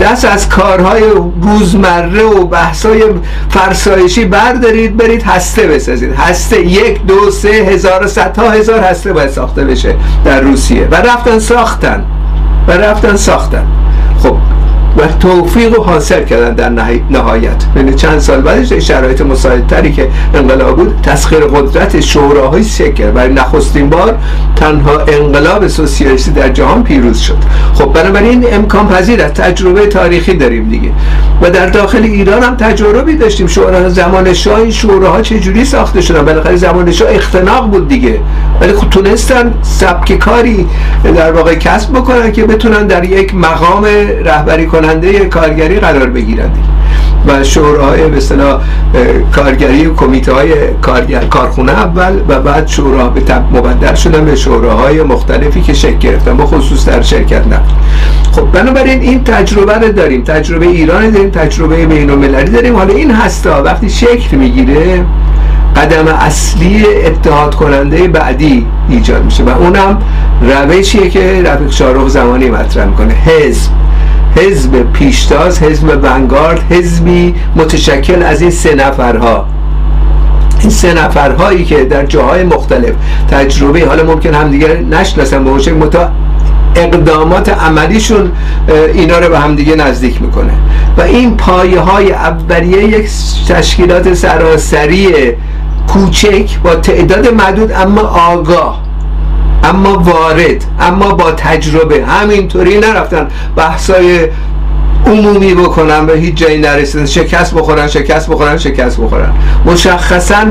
دست 0.00 0.24
از 0.24 0.48
کارهای 0.48 1.02
روزمره 1.42 2.22
و 2.22 2.46
بحثای 2.46 3.04
فرسایشی 3.50 4.24
بردارید 4.24 4.96
برید 4.96 5.22
هسته 5.22 5.66
بسازید. 5.66 6.14
هسته 6.14 6.60
یک 6.60 7.02
دو 7.06 7.30
سه 7.30 7.48
هزار 7.48 8.06
صدها 8.06 8.50
هزار 8.50 8.80
هسته 8.80 9.12
باید 9.12 9.30
ساخته 9.30 9.64
بشه 9.64 9.96
در 10.24 10.40
روسیه. 10.40 10.88
و 10.90 10.94
رفتن 10.94 11.38
ساختن. 11.38 12.04
و 12.68 12.72
رفتن 12.72 13.16
ساختن. 13.16 13.66
و 14.96 15.06
توفیق 15.20 15.74
رو 15.74 15.82
حاصل 15.82 16.24
کردن 16.24 16.54
در 16.54 16.98
نهایت. 17.10 17.64
یعنی 17.76 17.94
چند 17.94 18.18
سال 18.18 18.40
بعدش 18.40 18.72
شرایط 18.72 19.20
مساعدتری 19.20 19.92
که 19.92 20.08
انقلاب 20.34 20.76
بود 20.76 21.00
تسخیر 21.02 21.40
قدرت 21.40 22.00
شوراهای 22.00 22.64
شکر 22.64 23.10
برای 23.10 23.32
نخستین 23.32 23.90
بار 23.90 24.18
تنها 24.56 24.98
انقلاب 24.98 25.68
سوسیالیستی 25.68 26.30
در 26.30 26.48
جهان 26.48 26.82
پیروز 26.82 27.18
شد. 27.18 27.36
خب 27.74 27.92
بنابراین 27.92 28.54
امکان 28.54 28.88
پذیر 28.88 29.22
است. 29.22 29.34
تجربه 29.34 29.86
تاریخی 29.86 30.34
داریم 30.34 30.68
دیگه. 30.68 30.90
و 31.42 31.50
در 31.50 31.66
داخل 31.66 32.02
ایران 32.02 32.42
هم 32.42 32.56
تجربی 32.56 33.16
داشتیم. 33.16 33.46
شورا 33.46 33.88
زمان 33.88 34.32
شاه 34.32 34.58
این 34.58 34.70
شوراها 34.70 35.22
چجوری 35.22 35.64
ساخته 35.64 36.00
شدن؟ 36.00 36.24
بالاخره 36.24 36.56
زمان 36.56 36.92
شاه 36.92 37.08
اختناق 37.10 37.70
بود 37.70 37.88
دیگه. 37.88 38.20
ولی 38.60 38.72
خب 38.72 38.90
تونستن 38.90 39.54
سبک 39.62 40.18
کاری 40.18 40.66
در 41.16 41.32
واقع 41.32 41.54
کسب 41.54 41.92
بکنن 41.92 42.32
که 42.32 42.44
بتونن 42.44 42.86
در 42.86 43.04
یک 43.04 43.34
مقام 43.34 43.84
رهبری 44.24 44.66
کننده 44.86 45.24
کارگری 45.24 45.80
قرار 45.80 46.06
بگیرن 46.06 46.50
و 47.26 47.44
شوراهای 47.44 48.08
به 48.08 48.16
اصطلاح 48.16 48.60
کارگری 49.34 49.90
کمیته 49.96 50.32
های 50.32 50.52
کارگر 50.82 51.24
کارخونه 51.24 51.72
اول 51.72 52.12
و 52.28 52.40
بعد 52.40 52.66
شورا 52.66 53.08
به 53.08 53.20
مبدل 53.52 53.94
شدن 53.94 54.24
به 54.24 54.36
شوراهای 54.36 55.02
مختلفی 55.02 55.60
که 55.60 55.72
شکل 55.72 55.98
گرفتن 55.98 56.36
با 56.36 56.46
خصوص 56.46 56.88
در 56.88 57.02
شرکت 57.02 57.46
نه 57.46 57.60
خب 58.32 58.52
بنابراین 58.52 59.00
این 59.00 59.24
تجربه 59.24 59.74
رو 59.74 59.92
داریم. 59.92 60.24
تجربه 60.24 60.66
ایران 60.66 61.10
داریم 61.10 61.30
تجربه 61.30 61.86
بین 61.86 62.10
المللی 62.10 62.50
داریم. 62.50 62.76
حالا 62.76 62.94
این 62.94 63.10
هستا 63.10 63.62
وقتی 63.62 63.90
شکل 63.90 64.36
می‌گیره 64.36 65.04
قدم 65.76 66.06
اصلی 66.06 66.84
اتحاد 67.06 67.54
کننده 67.54 68.08
بعدی 68.08 68.66
ایجاد 68.88 69.24
میشه. 69.24 69.44
و 69.44 69.48
اونم 69.48 69.98
روشیه 70.42 71.08
که 71.10 71.42
رفیق 71.44 71.70
شارخ 71.70 72.08
زمانی 72.08 72.50
مطرح 72.50 72.84
می‌کنه. 72.84 73.14
حزب. 73.14 73.70
حزب 74.36 74.92
پیشتاز 74.92 75.62
حزب 75.62 75.98
ونگارد 76.02 76.60
حزبی 76.72 77.34
متشکل 77.56 78.22
از 78.22 78.42
این 78.42 78.50
سه 78.50 78.74
نفرها. 78.74 79.46
این 80.60 80.70
سه 80.70 80.94
نفرهایی 80.94 81.64
که 81.64 81.84
در 81.84 82.06
جاهای 82.06 82.42
مختلف 82.42 82.92
تجربه 83.30 83.86
حالا 83.86 84.04
ممکن 84.04 84.34
هم 84.34 84.50
دیگر 84.50 84.76
نشناسن 84.76 85.44
به 85.44 85.50
وجه 85.50 85.72
متا 85.72 86.10
اقدامات 86.76 87.48
عملیشون 87.48 88.32
اینا 88.94 89.18
رو 89.18 89.28
به 89.28 89.38
همدیگه 89.38 89.74
نزدیک 89.74 90.22
می‌کنه. 90.22 90.52
و 90.98 91.00
این 91.02 91.36
پایه 91.36 91.80
های 91.80 92.12
اولیه 92.12 92.84
یک 92.84 93.10
تشکیلات 93.48 94.14
سراسری 94.14 95.08
کوچک 95.88 96.58
با 96.64 96.74
تعداد 96.74 97.28
محدود 97.28 97.72
اما 97.72 98.00
آگاه. 98.00 98.85
اما 99.70 99.98
وارد 99.98 100.64
اما 100.80 101.14
با 101.14 101.32
تجربه 101.32 102.04
همینطوری 102.04 102.78
نرفتن 102.78 103.28
بحثای 103.56 104.28
عمومی 105.06 105.54
بکنن 105.54 106.06
به 106.06 106.12
هیچ 106.12 106.34
جایی 106.34 106.58
نرسیدن 106.58 107.06
شکست 107.06 107.54
بخورن 107.54 107.88
شکست 107.88 108.30
بخورن 108.30 108.58
شکست 108.58 109.00
بخورن. 109.00 109.32
مشخصا 109.66 110.44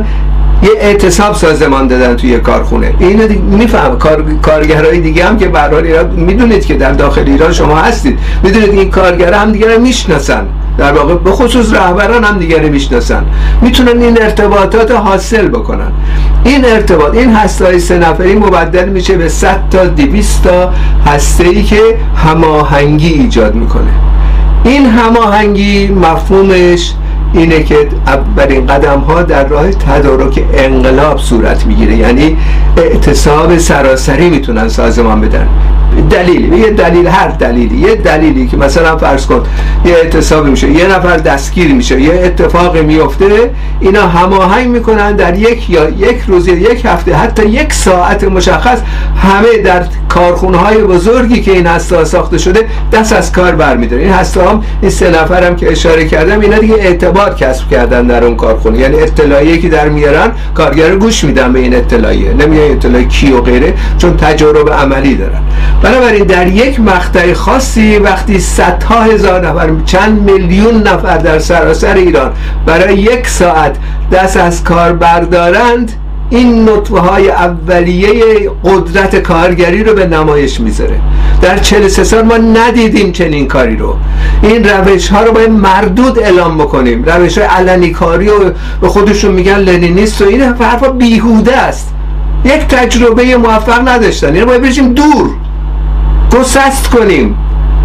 یه 0.64 0.70
اعتصاب 0.80 1.36
سازمان 1.36 1.88
دادن 1.88 2.16
توی 2.16 2.40
کارخونه. 2.40 2.94
اینو 3.00 3.28
میفهم 3.58 3.98
کار... 3.98 4.26
کارگرای 4.42 5.00
دیگه 5.00 5.26
هم 5.26 5.38
که 5.38 5.48
به 5.48 5.60
حال 5.60 6.08
می‌دونید 6.16 6.66
که 6.66 6.74
در 6.74 6.92
داخل 6.92 7.24
ایران 7.26 7.52
شما 7.52 7.78
هستید. 7.78 8.20
می‌دونید 8.44 8.70
این 8.70 8.92
کارگرا 8.92 9.38
هم 9.40 9.52
دیگه 9.52 9.76
رو 9.76 9.82
می‌شناسن. 9.82 10.46
در 10.78 10.94
واقع 10.94 11.16
به 11.16 11.32
خصوص 11.32 11.74
رهبران 11.74 12.24
هم 12.24 12.38
دیگه 12.38 12.60
می‌شناسن 12.60 13.26
می‌تونن 13.62 14.02
این 14.02 14.22
ارتباطات 14.22 14.92
حاصل 14.92 15.48
بکنن. 15.48 15.92
این 16.44 16.66
ارتباط 16.66 17.14
این 17.14 17.36
هسته 17.36 17.80
سه 17.80 17.98
نفری 17.98 18.36
مبدل 18.36 18.90
میشه 18.90 19.18
به 19.18 19.30
100 19.30 19.70
تا 19.72 19.86
200 19.86 20.44
تا 20.44 20.74
هسته 21.06 21.44
ای 21.44 21.64
که 21.64 21.82
هماهنگی 22.16 23.14
ایجاد 23.14 23.56
می‌کنه. 23.56 23.92
این 24.64 24.86
هماهنگی 24.86 25.88
مفهومش 25.88 26.94
اینه 27.34 27.64
که 27.64 27.88
اولین 28.08 28.68
قدم 28.68 29.00
ها 29.00 29.24
در 29.24 29.48
راه 29.48 29.72
تدارک 29.72 30.44
انقلاب 30.54 31.18
صورت 31.18 31.66
می‌گیره. 31.66 31.96
یعنی 31.96 32.38
اعتصاب 32.78 33.58
سراسری 33.58 34.30
می‌تونن 34.30 34.68
سازمان 34.68 35.22
بدن. 35.22 35.48
دلیل 36.02 36.54
یه 36.54 36.70
دلیل 36.70 37.08
هر 37.08 37.28
دلیلی 37.28 37.78
یه 37.78 37.96
دلیلی 37.96 38.48
که 38.48 38.58
مثلا 38.58 38.98
فرض 38.98 39.26
کن 39.26 39.44
یه 39.86 39.94
اعتصابی 39.94 40.50
میشه 40.50 40.72
یه 40.72 40.88
نفر 40.88 41.18
دستگیر 41.18 41.74
میشه 41.74 42.02
یه 42.02 42.14
اتفاقی 42.14 42.82
میفته 42.82 43.52
اینا 43.80 44.08
هماهنگ 44.08 44.68
می‌کنن 44.68 45.16
در 45.16 45.38
یک 45.38 45.70
یا 45.70 45.90
یک 45.90 46.18
روز 46.28 46.48
یک 46.48 46.86
هفته 46.86 47.16
حتی 47.16 47.46
یک 47.46 47.74
ساعت 47.74 48.24
مشخص 48.24 48.80
همه 49.18 49.58
در 49.58 49.84
کارخونه 50.10 50.58
های 50.58 50.78
بزرگی 50.78 51.42
که 51.42 51.52
این 51.52 51.68
هسته 51.68 52.04
ساخته 52.04 52.38
شده 52.38 52.60
دست 52.92 53.14
از 53.14 53.32
کار 53.32 53.52
برمیداره 53.52 54.04
این 54.04 54.12
هسته 54.12 54.50
هم 54.50 54.64
این 54.82 54.92
سه 54.92 55.10
نفرم 55.10 55.56
که 55.56 55.72
اشاره 55.72 56.06
کردم 56.06 56.40
اینا 56.40 56.58
دیگه 56.58 56.74
اعتبار 56.74 57.34
کسب 57.34 57.70
کردن 57.70 58.08
در 58.08 58.24
اون 58.24 58.36
کارخونه. 58.36 58.80
یعنی 58.80 58.96
اطلاعیه 58.96 59.58
که 59.58 59.70
در 59.70 59.90
میارن 59.90 60.32
کارگر 60.54 60.96
گوش 60.96 61.24
میدن 61.24 61.54
به 61.54 61.60
این 61.60 61.76
اطلاعیه. 61.76 62.34
نمیگه 62.34 62.64
اطلاع 62.64 63.04
کی 63.04 63.32
و 63.32 63.42
غیره 63.42 63.74
چون 63.98 64.18
تجربه 64.18 64.72
عملی 64.72 65.16
دارن. 65.16 65.42
بنابراین 65.86 66.24
در 66.24 66.48
یک 66.48 66.80
مقطع 66.80 67.34
خاصی 67.34 67.98
وقتی 67.98 68.40
صدها 68.40 69.02
هزار 69.02 69.48
نفر 69.48 69.70
چند 69.86 70.32
میلیون 70.32 70.88
نفر 70.88 71.18
در 71.18 71.40
سراسر 71.40 71.96
ایران 71.96 72.32
برای 72.66 72.96
یک 72.96 73.28
ساعت 73.28 73.78
دست 74.12 74.38
از 74.38 74.64
کار 74.64 74.94
بردارند 74.94 75.92
این 76.30 76.70
نطفه 76.70 77.00
های 77.00 77.30
اولیه 77.30 78.14
قدرت 78.64 79.16
کارگری 79.16 79.84
رو 79.84 79.94
به 79.94 80.08
نمایش 80.08 80.60
می‌ذاره. 80.60 81.00
در 81.42 81.58
43 81.58 82.04
سال 82.04 82.22
ما 82.26 82.38
ندیدیم 82.38 83.12
چنین 83.12 83.48
کاری 83.48 83.76
رو. 83.76 83.96
این 84.42 84.64
روش 84.70 85.08
ها 85.08 85.24
رو 85.24 85.32
باید 85.32 85.52
مردود 85.52 86.20
اعلام 86.20 86.58
بکنیم. 86.58 87.04
روش 87.04 87.38
های 87.38 87.48
علنی 87.48 87.90
کاری 87.90 88.30
و 88.30 88.52
به 88.82 88.88
خودشون 88.88 89.32
میگن 89.32 89.58
لنینیست 89.58 90.22
و 90.22 90.26
این 90.26 90.42
حرفا 90.42 90.90
بیهوده 90.90 91.58
است. 91.58 91.94
یک 92.46 92.68
تجربه 92.68 93.38
موفق 93.38 93.88
نداشتن. 93.88 94.36
یعنی 94.36 94.46
باید 94.46 94.62
بشیم 94.62 94.94
دور. 94.94 95.30
گسست 96.40 96.90
کنیم. 96.90 97.36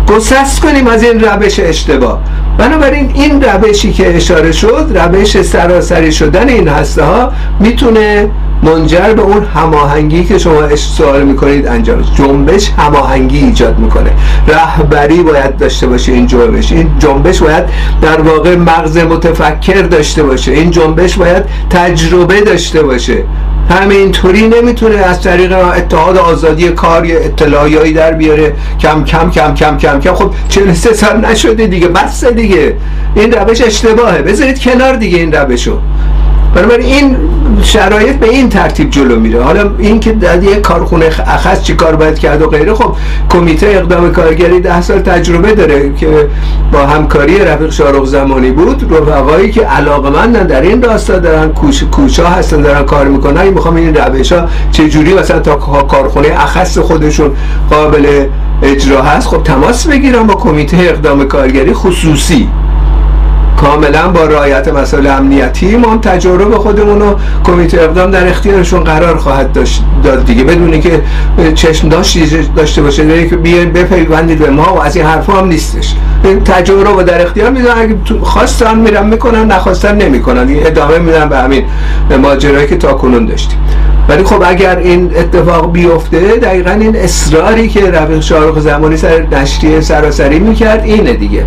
گسست 0.09 0.61
کنیم 0.61 0.87
از 0.87 1.03
این 1.03 1.21
روش 1.21 1.61
اشتباه. 1.61 2.19
بنابراین 2.59 3.11
این 3.15 3.43
روشی 3.43 3.93
که 3.93 4.17
اشاره 4.17 4.53
شد 4.53 4.91
روش 4.95 5.43
سراسری 5.43 6.13
شدن 6.13 6.49
این 6.49 6.69
هسته 6.69 7.05
ها 7.05 7.33
می‌تونه 7.61 8.31
منجر 8.63 9.13
به 9.13 9.23
اون 9.23 9.45
هماهنگی 9.45 10.25
که 10.25 10.39
شما 10.39 10.77
سوال 10.77 11.23
می‌کنید 11.23 11.67
انجام 11.67 12.01
جنبش 12.01 12.71
هماهنگی 12.79 13.39
ایجاد 13.39 13.79
می‌کنه. 13.79 14.11
رهبری 14.49 15.23
باید 15.23 15.57
داشته 15.57 15.87
باشه 15.87 16.13
این 16.13 16.27
جنبش. 16.27 16.73
این 16.73 16.91
جنبش 16.99 17.39
باید 17.43 17.65
در 18.03 18.21
واقع 18.21 18.57
مغز 18.57 18.97
متفکر 18.99 19.83
داشته 19.83 20.23
باشه. 20.23 20.53
این 20.53 20.71
جنبش 20.71 21.17
باید 21.17 21.45
تجربه 21.71 22.41
داشته 22.41 22.83
باشه. 22.83 23.25
همینطوری 23.71 24.49
نمی‌تونه 24.49 24.97
از 24.97 25.23
طریق 25.23 25.53
اتحاد 25.53 26.17
آزادی 26.17 26.69
کار 26.69 27.07
یا 27.07 27.19
اطلاعیایی 27.19 27.93
در 27.93 28.13
بیاره. 28.13 28.53
کم 28.81 29.05
کم 29.05 29.31
کم 29.31 29.55
کم 29.55 29.77
کم 29.77 30.01
کم. 30.01 30.15
خب 30.15 30.31
43 30.49 30.93
سال 30.93 31.17
نشده 31.17 31.67
دیگه؟ 31.67 31.89
بس 31.89 32.25
دیگه. 32.25 32.77
این 33.15 33.33
روش 33.33 33.61
اشتباهه. 33.61 34.23
بذارید 34.23 34.61
کنار 34.61 34.97
دیگه 34.97 35.19
این 35.19 35.33
روشو. 35.33 35.79
بنابراین 36.55 36.87
این 36.87 37.17
شرایط 37.63 38.17
به 38.17 38.29
این 38.29 38.49
ترتیب 38.49 38.91
جلو 38.91 39.21
میره. 39.21 39.43
حالا 39.43 39.71
این 39.79 40.01
که 40.01 40.13
در 40.13 40.43
یک 40.43 40.61
کارخونه 40.61 41.05
اخص 41.27 41.63
چی 41.63 41.75
کار 41.75 41.97
باید 41.97 42.19
کرد 42.19 42.43
و 42.43 42.47
غیره 42.47 42.75
خب 42.75 42.97
کمیته 43.31 43.67
اقدام 43.67 44.13
کارگری 44.13 44.61
ده 44.61 44.81
سال 44.81 44.99
تجربه 44.99 45.55
داره 45.55 45.95
که 45.95 46.29
با 46.73 46.87
همکاری 46.87 47.39
رفیق 47.39 47.71
شارق 47.71 48.05
زمانی 48.05 48.51
بود 48.51 48.93
رفقایی 48.93 49.51
که 49.51 49.61
علاقمندن 49.61 50.47
در 50.47 50.61
این 50.61 50.83
راستا 50.83 51.19
دارن 51.19 51.49
کوش 51.49 51.83
کوچا 51.83 52.27
هستن 52.27 52.63
دارن 52.63 52.83
کار 52.83 53.09
می‌کنن. 53.09 53.41
این 53.41 53.55
می‌خوام 53.55 53.77
این 53.77 53.95
روش 53.95 54.33
ها 54.33 54.49
چجوری 54.73 55.15
مثلا 55.15 55.39
تا 55.39 55.57
کارخونه 55.83 56.29
اخص 56.29 56.79
خودشون 56.79 57.31
قابل 57.71 58.27
اجرا 58.63 59.03
هست 59.03 59.29
خب 59.29 59.43
تماس 59.43 59.87
بگیرم 59.87 60.27
با 60.27 60.35
کمیته 60.35 60.77
اقدام 60.77 61.25
کارگری 61.25 61.73
خصوصی. 61.73 62.49
کاملا 63.61 64.09
با 64.09 64.25
رعایت 64.25 64.69
مسائل 64.69 65.07
امنیتی 65.07 65.77
ما 65.77 65.91
هم 65.91 66.01
تجربه 66.01 66.57
خودمون 66.57 67.03
و 67.03 67.15
کمیته 67.45 67.81
اقدام 67.81 68.11
در 68.11 68.29
اختیارشون 68.29 68.85
قرار 68.85 69.17
خواهد 69.17 69.53
داشت 69.53 69.83
داد 70.05 70.25
دیگه. 70.25 70.45
بدونی 70.45 70.81
که 70.81 71.03
چشم 71.55 71.89
داشت 71.89 72.19
داشته 72.57 72.83
باشه 72.83 73.29
که 73.29 73.37
بیاین 73.37 73.73
بپیوندید 73.73 74.39
به 74.39 74.51
ما 74.51 74.75
و 74.75 74.83
از 74.83 74.97
این 74.97 75.05
حرفا 75.05 75.33
هم 75.33 75.49
نیستش. 75.49 75.95
تجربه 76.45 76.91
رو 76.91 77.03
در 77.03 77.23
اختیار 77.23 77.51
میدن 77.51 77.79
اگه 77.79 77.97
خواستن 78.21 78.79
میرن 78.79 79.07
می‌کنن 79.07 79.45
نخواستن 79.45 79.97
نمی‌کنن. 79.97 80.49
ادامه 80.67 80.99
میدن 80.99 81.29
به 81.29 81.39
همین 81.39 81.65
ماجرایی 82.23 82.67
که 82.67 82.77
تا 82.77 82.93
کنون 82.93 83.27
داشتیم. 83.27 83.59
ولی 84.09 84.25
خب 84.25 84.43
اگر 84.47 84.77
این 84.77 85.11
اتفاق 85.17 85.73
بیفته 85.73 86.19
دقیقا 86.19 86.71
این 86.71 86.97
اصراری 86.97 87.69
که 87.69 87.91
رفیق 87.91 88.21
شارخ 88.21 88.59
زمانی 88.59 88.97
سر 88.97 89.27
نشریه 89.33 89.81
سراسری 89.81 90.39
می‌کرد 90.39 90.85
اینه 90.85 91.13
دیگه. 91.13 91.47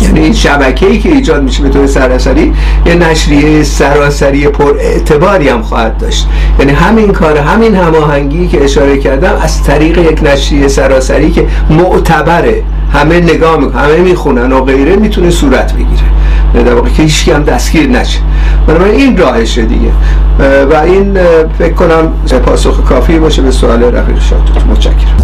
یعنی 0.00 0.20
این 0.20 0.32
شبکه 0.32 0.86
ای 0.86 0.98
که 0.98 1.08
ایجاد 1.08 1.42
میشه 1.42 1.62
به 1.62 1.68
طور 1.68 1.86
سراسری 1.86 2.52
یه 2.86 2.94
نشریه 2.94 3.62
سراسری 3.62 4.48
پر 4.48 4.74
اعتباری 4.80 5.48
هم 5.48 5.62
خواهد 5.62 5.98
داشت. 5.98 6.28
یعنی 6.58 6.72
همین 6.72 7.12
کار 7.12 7.38
همین 7.38 7.74
هماهنگی 7.74 8.48
که 8.48 8.64
اشاره 8.64 8.98
کردم 8.98 9.32
از 9.42 9.64
طریق 9.64 9.98
یک 9.98 10.22
نشریه 10.22 10.68
سراسری 10.68 11.30
که 11.30 11.46
معتبره 11.70 12.62
همه 12.92 13.20
نگاه 13.20 13.56
می‌کنن 13.56 13.80
همه 13.80 13.96
می‌خونن 13.96 14.52
و 14.52 14.64
غیره 14.64 14.96
می‌تونه 14.96 15.30
صورت 15.30 15.72
بگیره. 15.72 16.64
در 16.64 16.74
واقع 16.74 16.88
که 16.88 17.02
هیچ 17.02 17.28
هم 17.28 17.42
دستگیر 17.42 17.88
نشه. 17.88 18.18
بنابراین 18.66 18.94
این 18.94 19.16
راهشه 19.16 19.62
دیگه. 19.62 19.90
و 20.70 20.74
این 20.74 21.18
فکر 21.58 21.72
کنم 21.72 22.12
پاسخ 22.46 22.84
کافی 22.84 23.18
باشه. 23.18 23.42
به 23.42 23.50
سوال 23.50 23.82
رفیق 23.82 24.20
شاتوت 24.20 24.66
متشکرم. 24.66 25.16